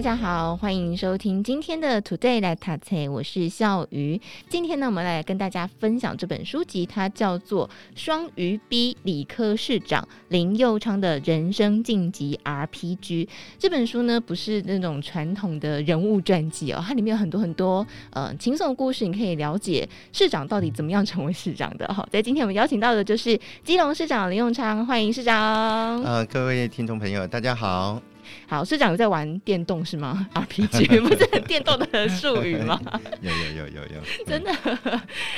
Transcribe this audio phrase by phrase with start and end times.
[0.00, 4.18] 大家好，欢迎收听今天的 Today 来读册，我是笑鱼。
[4.48, 13.26] 今天呢，我们来跟大家分享这本书籍，它叫做《双鱼 B 理科市长林佑昌的人生晋级 RPG》。
[13.58, 21.86] 这本书呢，不是那种传统的人物传记哦，它里面有很多很多呃轻松的故事，你可以了解市长到底怎么样成为市长的。
[21.92, 26.02] 好，在今天我们邀请到的就是基隆市长林佑昌，欢迎市长。
[26.02, 28.00] 呃，各位听众朋友，大家好。
[28.46, 30.28] 好，市长有在玩电动是吗？
[30.34, 32.80] RPG 不是很电动的术语吗？
[33.22, 34.52] 有有有有有， 真的。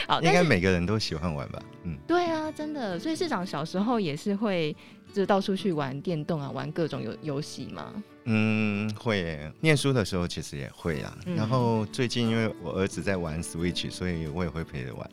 [0.07, 1.63] 好，应该每个人都喜欢玩吧？
[1.85, 2.99] 嗯，对啊，真的。
[2.99, 4.75] 所以市长小时候也是会
[5.13, 7.93] 就到处去玩电动啊，玩各种游游戏吗？
[8.25, 9.39] 嗯，会。
[9.61, 11.17] 念书的时候其实也会啊。
[11.27, 15.11] 嗯、然后最近因为我儿子在玩 Switch，所以我也会陪着玩。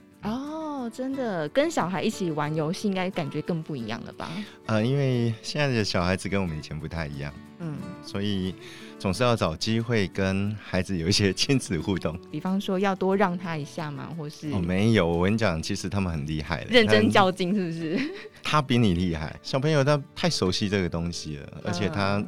[0.90, 4.32] 哦，真的，跟小孩一起玩游戏，应该感觉更不一样了吧？
[4.66, 7.32] 呃，因为现在的小孩子跟我们以前不太一样。
[7.60, 8.56] 嗯，所以
[8.98, 12.18] 总是要找机会跟孩子有一些亲子互动。
[12.32, 14.50] 比方说，要多让他一下嘛，或是……
[14.52, 18.12] 哦，没有，我跟你讲，其实他们很厉害的，认真较劲是不是？
[18.42, 22.24] 他比你厉害，小朋友他太熟悉这个东西了，而且他、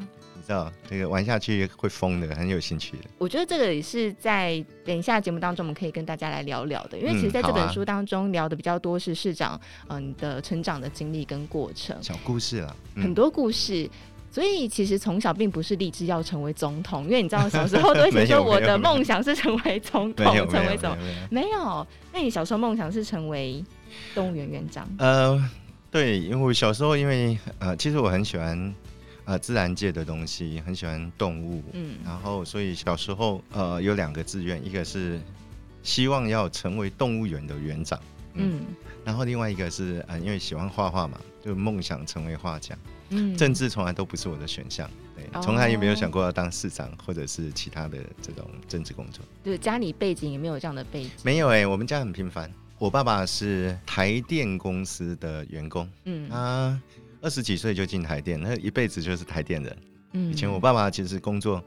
[0.51, 3.03] 道，这个玩下去会疯的，很有兴趣的。
[3.17, 13.89] 我觉得这个也是在等一下节目当中，我们可以跟大家来聊聊的，因为其实在这本书当中聊的比较多是市长嗯的成长的经历跟过程，小故事了，嗯、很多故事。
[14.33, 20.97] 所以其实从小并不是立志要成为总统，因为你知道小时候都会说 我的梦想是成为总统， 成为总统。
[21.29, 21.85] 没有。
[22.13, 23.61] 那你小时候梦想是成为
[24.15, 24.87] 动物园园长？
[24.99, 25.37] 呃，
[25.91, 28.73] 对，因为我小时候因为呃，其实我很喜欢
[29.31, 35.21] 呃自然界的东西，很喜欢动物，嗯，然后所以小时候呃有两个志愿，一个是
[35.83, 37.97] 希望要成为动物园的园长，
[38.33, 38.75] 嗯，嗯，
[39.05, 42.77] 然后另外一个是呃因为喜欢画画嘛，就梦想成为画家。
[43.11, 49.23] 嗯，政治从来都不是我的选项，对，从来也没有想过要当市长或者是其他的这种政治工作。
[49.43, 51.11] 对，家里背景也没有这样的背景。
[51.23, 52.51] 没有哎、欸，我们家很平凡。
[52.77, 56.81] 我爸爸是台电公司的员工，嗯，他
[57.21, 59.77] 二十几岁就进台电，那一辈子就是台电人。
[60.13, 61.63] 嗯，以前我爸爸其实工作，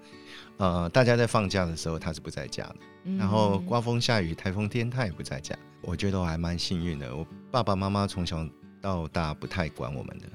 [0.58, 5.56] 呃，大家在放假的时候他是不在家的，嗯、然后刮风下雨、台风天他也不在家。
[5.80, 8.46] 我觉得我还蛮幸运的，我爸爸妈妈从小
[8.80, 10.26] 到大不太管我们的。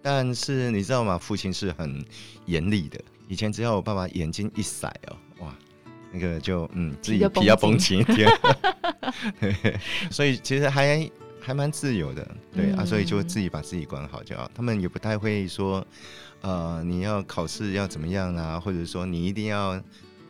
[0.00, 1.18] 但是你知道吗？
[1.18, 2.02] 父亲是很
[2.46, 2.98] 严厉的。
[3.26, 5.54] 以前只要我爸爸眼睛一闪哦，哇，
[6.12, 8.30] 那个就嗯，自己皮要绷紧一点。
[10.10, 11.10] 所以其实还
[11.40, 14.50] 还蛮自由的，对、嗯、啊，所以就自己把自己管好就好。
[14.54, 15.86] 他们也不太会说，
[16.40, 19.80] 呃，你要考试要怎么样啊，或者说你一定要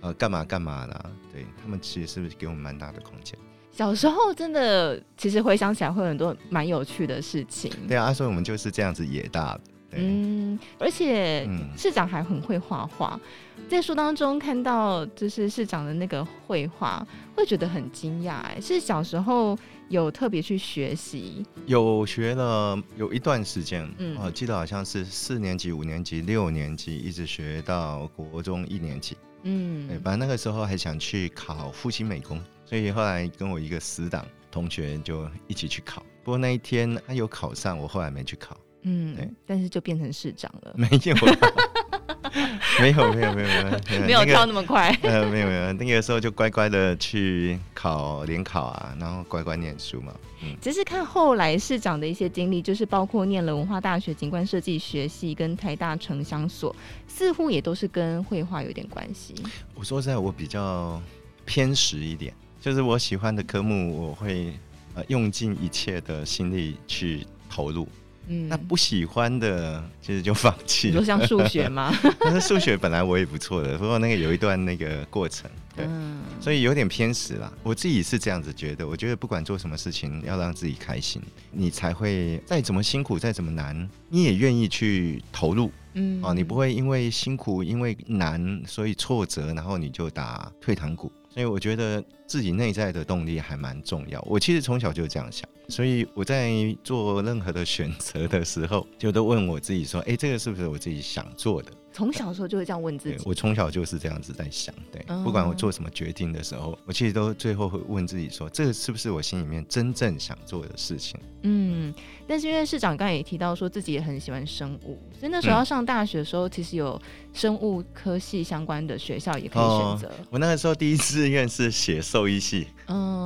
[0.00, 1.10] 呃干嘛干嘛啦。
[1.32, 3.38] 对，他们其实是不是给我们蛮大的空间？
[3.72, 7.70] 小时候真的，其实回想起来会有很多蛮有趣的事情。
[7.86, 9.60] 对啊，所以我们就是这样子野大的。
[9.92, 13.18] 嗯，而且市长还很会画画，
[13.56, 18.32] 嗯，在书当中看到就是市长的那个绘画，会觉得很惊讶。
[18.40, 21.44] 哎，是小时候有特别去学习？
[21.66, 29.16] 有学了有一段时间，嗯，我记得好像是四年级、五年级、六年级，一直学到国中一年级。
[29.44, 32.38] 嗯，对，反正那个时候还想去考复兴美工。
[32.66, 38.54] 所以后来跟我一个死党同学就一起去考，不过那一天他有考上，我后来没去考。
[38.88, 40.72] 嗯，对，但是就变成市长了。
[40.76, 41.14] 没有，
[42.80, 44.88] 没有，没有，没有，没有，没有 跳那么快。
[45.02, 50.14] 呃，没有，没有，那个时候就乖乖的去考联考啊，然后乖乖念书嘛。
[50.42, 56.74] 嗯，只是看后来市长的一些经历，就是包括念了文化大学景观设计学系跟台大城乡所，
[57.06, 59.34] 似乎也都是跟绘画有点关系。
[59.74, 61.02] 我说实在，我比较
[61.44, 62.32] 偏食一点。
[62.60, 64.52] 就是我喜欢的科目，我会
[64.94, 67.88] 呃用尽一切的心力去投入。
[68.28, 70.88] 嗯，那不喜欢的，其实就放弃。
[70.88, 71.92] 你说像数学吗？
[72.20, 77.52] 但是数学本来我也不错的，不过那个有一段那个过程，对，嗯、所以有点偏食啦。
[77.62, 81.20] 我自己是这样子觉得，我觉得不管做什么事情，要让自己开心，
[81.50, 85.70] 你才会再怎么辛苦，再怎么难，你也愿意去投入。
[85.94, 91.10] 嗯，哦，你不会因为辛苦，因为难，所以挫折，然后你就打退堂鼓。
[91.30, 94.20] 所以我觉得自己内在的动力还蛮重要。
[94.28, 96.50] 我其实从小就这样想，所以我在
[96.82, 103.16] 做任何的选择的时候，就都问我自己说：“哎，这个是不是我自己想做的？”从小的时候就会这样问自己。
[103.24, 111.18] 我从小就是这样子在想，对，不管我做什么决定的时候，我其实都最后会问自己说，这个是不是我心里面真正想做的事情？
[111.42, 111.92] 嗯，
[112.26, 117.00] 但是因为市长刚才也提到说自己也很喜欢生物，所以那时候要上大学的时候，其实有
[117.32, 120.08] 生物科系相关的学校也可以选择。
[120.08, 122.68] 哦，我那个时候第一志愿是写兽医系。
[122.86, 123.17] 嗯嗯。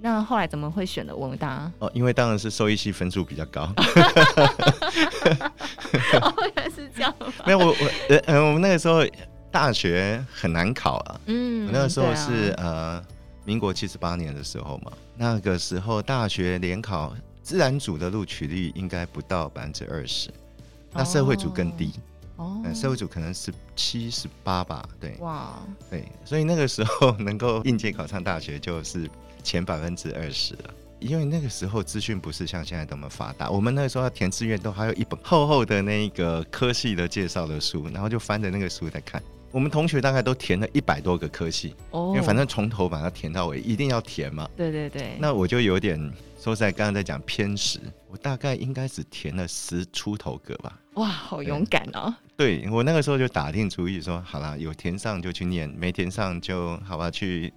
[0.00, 1.70] 那后来怎么会选了文大？
[1.80, 3.62] 哦，因为当然是兽医系分数比较高。
[6.22, 7.12] 哦，原来是这样。
[7.44, 7.74] 没有我我
[8.08, 9.04] 呃嗯，我们那个时候
[9.50, 11.20] 大学很难考啊。
[11.26, 13.04] 嗯，我那个时候是、啊、呃
[13.44, 17.12] 民国七十八年的时候嘛，那个时候大学联考
[17.42, 20.30] 自然组的录取率应该不到百分之二十，
[20.92, 21.92] 那社会组更低。
[22.36, 24.88] 哦，嗯、社会组可能是七十八吧。
[25.00, 25.58] 对，哇，
[25.90, 29.10] 对，所以那个时候能够应届考上大学就是。
[29.42, 39.22] 前百分之二十了，因为那个时候资讯不是像现在这么发达，我们那个时候要填志愿都还有一本厚厚的那个科系的介绍的书，然后就翻着那个书在看。
[39.50, 44.48] 我们同学大概都填了一百多个科系，哦，因为反正从头把它填到尾，一定要填嘛。
[44.56, 45.16] 对对对。
[45.18, 45.98] 那我就有点
[46.38, 47.80] 说实在，刚刚在讲偏食，
[48.10, 50.78] 我大概应该只填了十出头个吧。
[50.94, 52.14] 哇，好勇敢哦！
[52.36, 57.52] 对，我那个时候就打定主意说，好啦，有填上就去念，没填上就好吧，去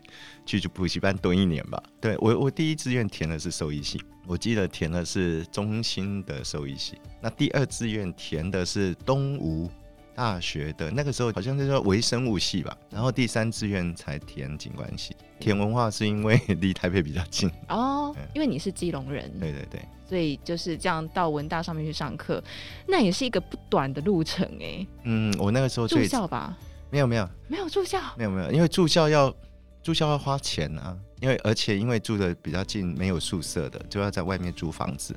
[0.46, 1.82] 去去补习班蹲一年吧。
[2.00, 6.98] 对，我，我第一志愿填的是兽医系，我记得填的是中心的兽医系。
[7.20, 9.70] 那第二志愿填的是东吴
[10.16, 12.76] 大学的，那个时候好像是说微生物系吧。
[12.90, 15.16] 然后第三志愿才填景观系。
[15.40, 19.32] 填文化是因为离台北比较近哦，因为你是基隆人。
[19.40, 19.82] 对对对。
[20.08, 22.44] 所以就是这样到文大上面去上课，
[22.86, 24.86] 那也是一个不短的路程哎。
[25.04, 26.56] 嗯，我那个时候住校吧？
[26.90, 29.34] 没有没有没有住校，没有没有，因为住校要
[29.84, 35.16] 住校要花钱啊，因为而且因为住的比较近，没有宿舍的，就要在外面租房子。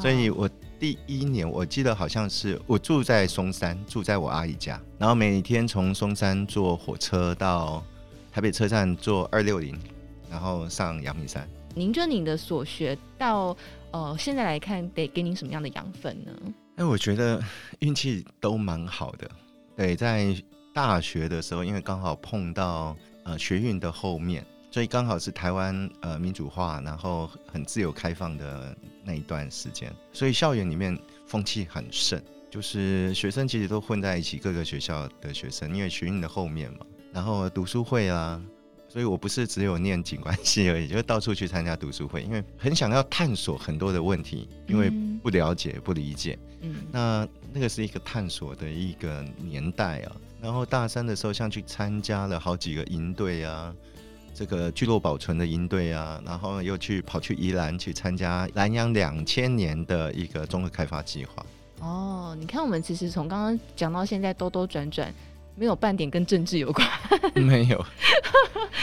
[0.00, 0.48] 所以我
[0.80, 7.84] 第一年我记得好像是我住在松山，住在我阿姨家，然后每天从松山坐火车到
[8.32, 9.78] 台北车站坐二六零，
[10.30, 11.48] 然后上阳明山。
[11.74, 13.56] 您觉得您的所学到
[13.90, 16.32] 呃现在来看，得给您什么样的养分呢？
[16.76, 17.42] 哎，我觉得
[17.80, 19.30] 运气都蛮好的。
[19.76, 20.34] 对，在
[20.72, 38.42] 大学的时候，因为刚好碰到呃学运的后面，所以刚好是台湾呃民主化，然后很自由开放的那一段时间，所以校园里面风气很盛，就是学生其实都混在一起，各个学校的学生，因为学运的后面嘛，然后读书会啊。
[38.86, 44.88] 所以我不是只有念景观系而已，就到处去参加读书会，因为很想要探索很多的问题，因为
[45.20, 46.38] 不了解、不理解。
[46.60, 50.12] 嗯，那那个是一个探索的一个年代啊。
[50.44, 53.74] 然后大三的时候，像去参加了好几个营队啊，
[54.34, 61.46] 这个聚落保存的营队啊，然后又去跑去宜兰去参加南洋两千年的一个综合开发计划。
[61.80, 65.12] 哦，你看我们其实从刚刚讲到现在，兜兜转转。
[65.56, 66.84] 没有半点跟政治有关，
[67.36, 67.86] 没有，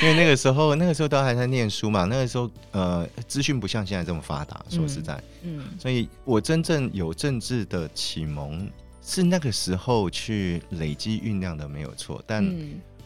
[0.01, 2.05] 因为那个时候，那个时候都还在念书嘛。
[2.05, 4.63] 那个时候，呃，资讯不像现在这么发达。
[4.69, 12.23] 说实在，嗯，嗯，所以我真正有政治的启蒙是那个时候去累积酝酿的，没有错。
[12.25, 12.45] 但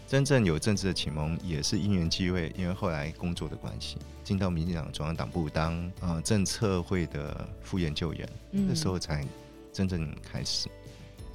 [0.08, 9.26] 真正有政治的启蒙也是因缘际会，因为后来工作的关系，进到民进党中央党部当啊、呃、政策会的副研究员，嗯、那时候才
[9.74, 10.68] 真正开始。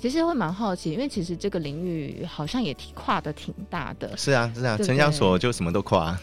[0.00, 4.16] 其实会蛮好奇，因为其实这个领域好像也跨的挺大的。
[4.16, 6.18] 是啊，是啊，城乡所就什么都跨。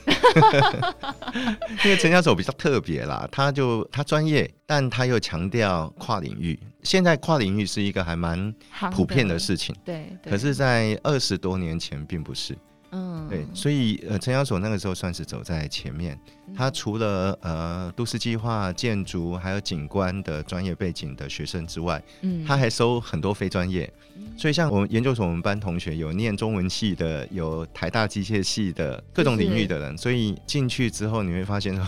[1.86, 6.60] 因为城乡所比较特别啦，他就他专业，但他又强调跨领域。
[6.82, 8.52] 现在跨领域是一个还蛮
[8.92, 10.10] 普遍的事情，对。
[10.24, 12.58] 可是，在二十多年前并不是。
[12.92, 16.18] 嗯，对，所以呃，城乡所那个时候算是走在前面。
[16.56, 23.92] 他除了呃都市计划、建筑还有景观的专业背景的学生之外，嗯，他还收很多非专业。
[24.38, 29.98] 所以像我们研究所，我们班同学有念中文系的，有台大机械系的，各种领域的人。
[29.98, 31.86] 所以进去之后，你会发现说，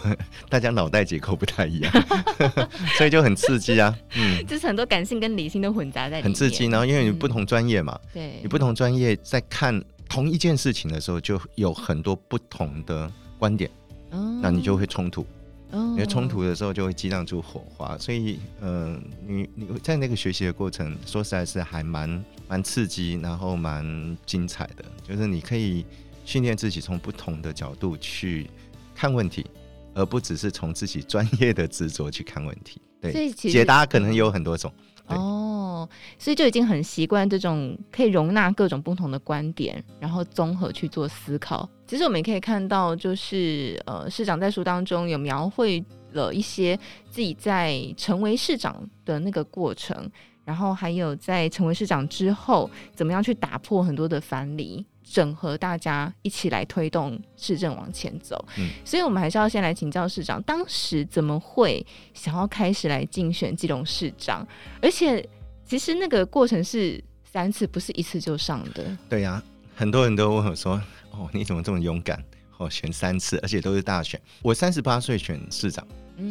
[0.50, 1.92] 大家脑袋结构不太一样，
[2.98, 3.98] 所以就很刺激啊。
[4.18, 6.66] 嗯， 就是很多感性跟理性都混杂在里面，很刺激。
[6.66, 9.82] 然后因为你不同专业嘛，对，你不同专业在看。
[10.10, 13.70] 同一件事情的时候，就有很多不同的观点，
[14.10, 15.26] 嗯，那你就会冲突，
[15.72, 25.86] 嗯，因为冲突的时候就会激荡出火花，所以，嗯、呃，你你在那个学习的过程，说实在是还蛮蛮刺激，然后蛮精彩的，就是你可以
[26.26, 28.50] 训练自己从不同的角度去
[28.96, 29.46] 看问题，
[29.94, 32.82] 而不只是从自己专业的执着去看问题。
[33.00, 34.74] 对，所以解答可能有很多种。
[35.10, 41.68] 哦，所以就已经很习惯这种可以容纳各种不同的观点，然后综合去做思考。
[41.88, 46.78] 其实我们也可以看到，就是呃，市长在书当中有描绘了一些
[47.10, 50.10] 自己在成为市长的那个过程，
[50.46, 54.86] 然后还有在成为市长之后，怎么样去打破很多的藩篱。
[55.12, 64.48] 整合大家一起来推动市政往前走，嗯，所以我们还是要先来请教市长，当时怎么会想要开始来竞选基隆市长？
[64.82, 65.28] 而且
[65.66, 68.96] 其实那个过程是三次，不是一次就上的。
[69.10, 69.42] 对呀，
[69.76, 70.80] 很多人都问我说
[71.12, 72.24] ：“哦，你怎么这么勇敢？
[72.58, 75.86] 哦，选三次，而且都是大选。”我三十八岁选市长。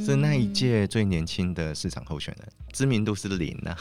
[0.04, 3.76] 是那一届最年轻的市长候选人，知名度是零啊，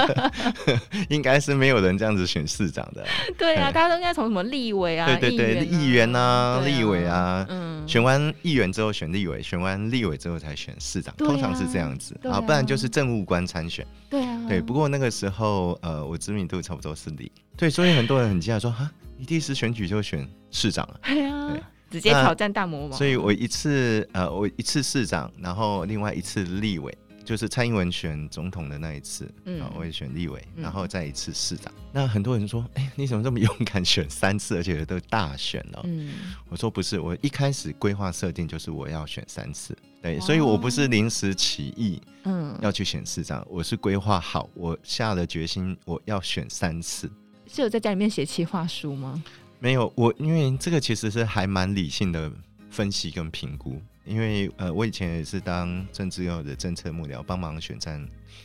[1.08, 3.04] 应该是没有人这样子选市长的。
[3.38, 12.18] 对啊， 大家都应该从什么立委啊，对对对，议员啊，立委啊，嗯，选完议员之后选立委，选完立委之后才选市长，通常是这样子。
[12.24, 13.86] 啊，不然就是政务官参选。
[14.10, 21.00] 对啊，对，不过那个时候呃，我知名度差不多是零，对，所以很多人很惊讶说哈，你第一次选举就选市长了？
[21.04, 21.48] 对啊。
[21.92, 31.70] 直接挑战大魔王，所以我一次呃，我一次市长，然后另外一次立委，就是蔡英文选总统的那一次，嗯，我也选立委，然后再一次市长。
[31.76, 35.82] 嗯、那很多人说，哎、欸，你怎么这么勇敢选三次，而且都大选了？
[35.84, 36.14] 嗯，
[36.48, 47.10] 我说不是，我一开始规划设定就是我要选三次，对，所以我不是临时起意，嗯，要去选市长，我是规划好，我下了决心，我要选三次。
[47.46, 49.22] 是有在家里面写企划书吗？
[49.62, 52.28] 没有，我因为这个其实是还蛮理性的
[52.68, 58.04] 分析跟评估，因为呃，我以前也是当政治要的政策幕僚，帮忙选战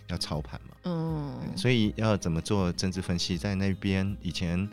[0.09, 4.69] 要操盘嘛，嗯，所以要怎么做政治分析，在那边以前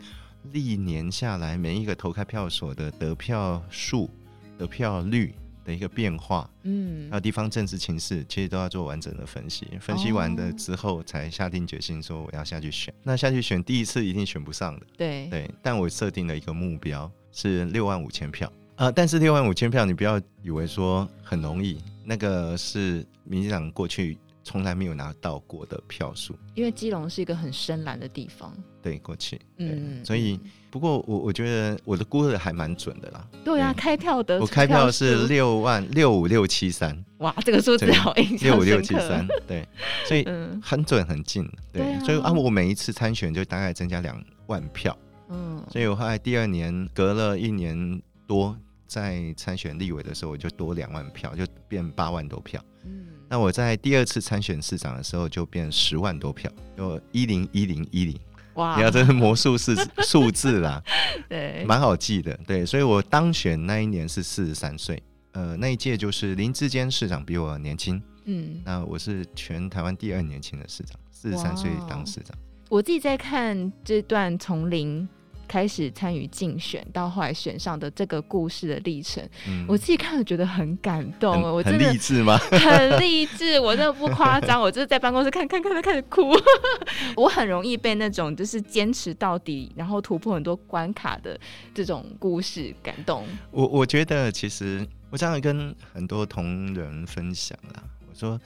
[0.51, 4.07] 历年下来，每一个投开票所的得票数、
[4.55, 5.33] 得票率。
[5.65, 9.67] 的一个变化，嗯，还有地方政治情势，其实都要做完整的分析。
[9.81, 12.93] 分析完了之后，才下定决心说我要下去选。
[13.03, 15.49] 那下去选，第一次一定选不上的，对对。
[15.61, 18.91] 但我设定了一个目标是六万五千票啊、呃！
[18.91, 26.33] 但是六万五千票，你不要以为说很容易，那个是民进党过去从来没有拿到过的票数。
[26.53, 30.39] 因为基隆是一个很深蓝的地方，对，过去，嗯，所以。
[30.71, 33.25] 不过我我觉得我的估的还蛮准的啦。
[33.45, 36.93] 对呀、啊，开票的我开票是六万六五六七三。
[37.19, 38.45] 哇，这个数字好印象深刻。
[38.45, 39.65] 六五六七三，对，
[40.05, 40.27] 所以
[40.61, 41.49] 很准很近。
[41.71, 44.97] 对，所以啊，我每一次参选就大概增加两万票。
[45.29, 48.53] 嗯，所以我后来第二年隔了一年多，
[48.87, 52.63] 在参选立委的时候，我就多两万票，就变八万多票。
[52.83, 58.19] 嗯，那我在第二次参选市长的时候，就变十万多票，就一零一零一零。
[58.55, 58.77] 哇！
[58.77, 60.81] 你要这是魔术师数字啦，
[61.27, 62.39] 对，蛮好记的。
[62.47, 65.01] 对，所以我当选那一年是四十三岁，
[65.33, 72.33] 呃，那一届就是林志坚市长比我年轻，嗯，那我是全台湾第二年轻的市长，四十三岁当市长。
[72.69, 75.07] 我自己在看这段从零。
[75.47, 81.41] 开始参与竞选，到后来选上的这个故事的历程，嗯、我自己看了觉得很感动。
[81.41, 82.37] 我真的很励志吗？
[82.37, 86.33] 很励志，我真的不夸张， 我就是在办公室看看看，开始哭。
[87.15, 91.39] 我很容易被那种就是坚持到底，然后突破很多关卡的
[91.73, 93.25] 这种故事感动。
[93.51, 98.39] 我我觉得其实我常常跟很多同仁分享啦，我说，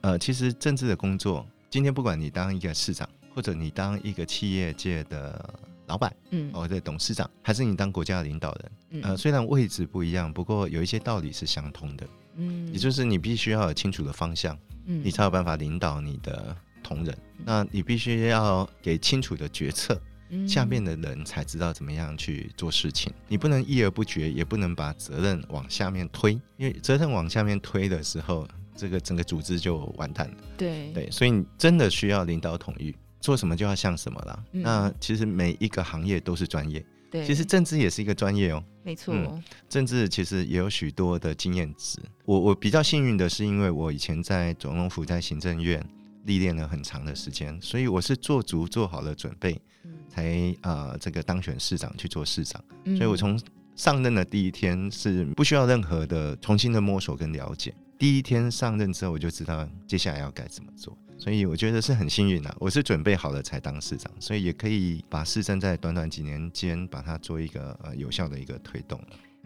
[0.00, 5.54] 呃，其实政治的工作，今天不管你当一个市长，或者你当一个企业界的。
[5.86, 20.00] 老板，嗯，或者董事长，还是你当国家的领导人，嗯，呃，虽然位置不一样，不过有一些道理是相通的，嗯，也就是你必须要有清楚的方向，嗯，你才有办法领导你的同仁，嗯，那你必须要给清楚的决策，
[20.30, 30.92] 嗯，下面的人才知道怎么样去做事情，你不能一而不决，也不能把责任往下面推，因为责任往下面推的时候，这个整个组织就完蛋了，对。
[30.92, 32.94] 对，所以你真的需要领导统御。
[33.26, 34.44] 做什么就要像什么了。
[34.52, 36.84] 嗯、那其实每一个行业都是专业。
[37.10, 38.62] 对，其实政治也是一个专业哦。
[38.84, 41.98] 没错、嗯，政治其实也有许多的经验值。
[42.24, 45.84] 我我比较幸运的是，因为我以前在总统府在行政院
[46.22, 52.62] 历练了很长的时间，所以我是做足做好了准备，嗯、才啊、呃、这个当选市长去做市长。
[52.84, 53.36] 嗯、所以我从
[53.74, 57.74] 上任的第一天是不需要任何的重新的摸索跟了解。
[57.98, 60.96] 第一天上任之后，我就知道接下来要该怎么做。
[61.18, 69.00] 所以我觉得是很幸运的，我是准备好了才当市长，所以也可以把市政在短短几年间把它做一个呃有效的一个推动。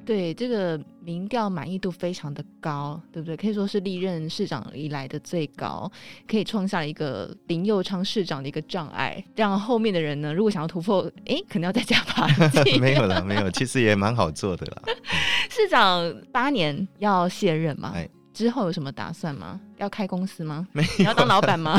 [0.06, 3.36] 对，这个民调满意度非常的高，对不对？
[3.36, 5.90] 可以说是历任市长以来的最高，
[6.26, 12.26] 可以创下了一个林佑昌市长的一个障碍，让后面的人呢，如果想要突破，哎，可能要再加把
[12.64, 12.80] 劲。
[12.80, 14.82] 没有了，没有，其实也蛮好做的啦。
[15.50, 17.92] 市长八年要卸任嘛？
[17.94, 18.08] 哎，
[18.40, 19.61] 之后有什么打算吗？
[19.76, 20.66] 要开公司吗？
[20.73, 21.78] 没有，你要当老板吗？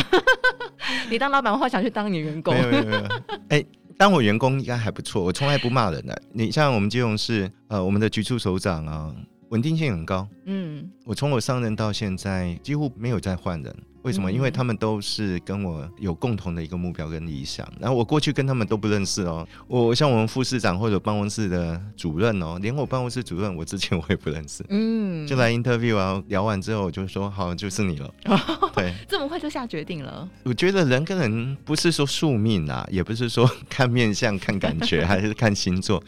[1.09, 2.53] 你当老板的话，想去当你员工？
[2.53, 3.03] 没有，没有，没有。
[3.49, 3.65] 哎。
[3.97, 6.21] 当我员工应该还不错，我从来不骂人的。
[6.33, 9.13] 你像我们金融室，呃，我们的局处首长啊，
[9.49, 10.27] 稳定性很高。
[10.45, 13.75] 嗯，我从我上任到现在几乎没有再换人。
[14.03, 14.31] 为什么？
[14.31, 17.67] 因为他们都是跟我有共同的一个目标跟理想。
[17.79, 19.47] 然后我过去跟他们都不认识哦。
[19.67, 24.65] 我像我们副市长或者办公室的主任哦，连我办公室主任我之前我也不认识。
[24.69, 28.13] 嗯，就来 interview 啊，聊完之后我就说好，就是你了。
[28.75, 30.27] 对，这么快就下决定了？
[30.43, 36.01] 我觉得人跟人不是说宿命啊，也不是说看面相、看感觉， 还是看星座，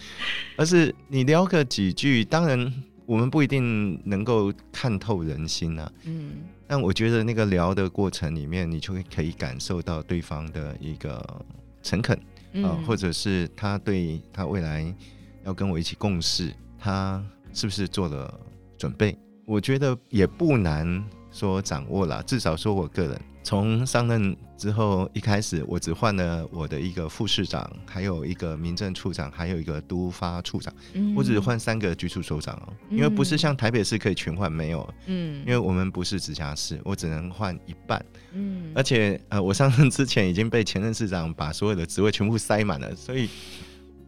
[0.55, 2.23] 而是你聊个几句。
[2.25, 2.73] 当然，
[3.05, 5.91] 我们不一定能够看透人心啊。
[6.05, 6.43] 嗯。
[6.65, 11.45] 但我觉得那个聊的过程里面，你就会可以感受到对方的一个
[11.83, 12.17] 诚恳
[12.63, 14.95] 啊，或者是他对他未来
[15.43, 18.39] 要跟我一起共事，他是不是做了
[18.77, 19.15] 准备？
[19.45, 23.21] 我觉得也不难说掌握了，至少说我个人。
[23.43, 30.73] 从上任之后，一开始我只换了我的一个副市长，还有一个民政处长，还有一个都发处长。
[30.93, 34.93] 嗯，我只换三个局处首长哦，因为不是像台北市可以全换，没有。
[35.07, 38.03] 嗯，因为我们不是直辖市，我只能换一半。
[38.31, 43.29] 嗯，而且呃，我上任之前已经被前任市长把所有的职位全部塞满了，所以，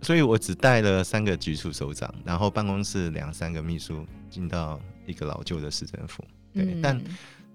[0.01, 6.23] 所以我只带了三个局处首长，然后办公室两三个秘书进到一个老旧的市政府。
[6.53, 7.01] 对，嗯，但。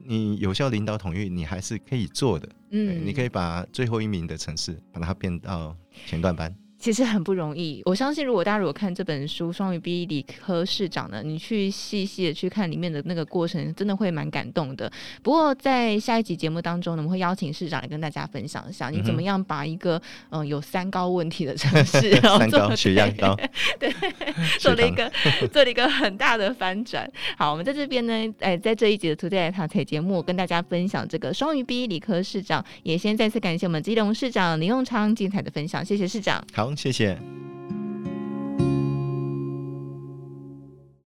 [0.04, 2.48] 你有效领导统御，你还是可以做的。
[2.70, 5.76] 嗯，你可以把最后一名的城市把它变到
[6.06, 6.54] 前段班。
[6.80, 14.90] 其实很不容易，我相信如果大家如果看这本书《双语 B 理科市长》呢，你去细细的去看里面的那个过程，真的会蛮感动的。
[15.22, 23.36] 不过在下一集节目当中呢，我们会邀请市长来跟大家分享一下，你怎么样把一个嗯、呃、有三高问题的城市， 三高血压高，
[23.78, 23.92] 对，
[24.58, 25.12] 做了一个
[25.52, 27.06] 做了一个很大的翻转。
[27.36, 36.42] 好，我们在这边呢，哎，在这一集的 Today 塔台节目跟大家分享这个双语 B 理科市长，也先再次感谢我们基隆市长林永昌精彩的分享，谢谢市长。
[36.54, 36.69] 好。
[36.76, 37.18] 谢谢。